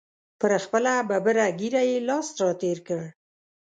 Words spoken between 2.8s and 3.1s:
کړ.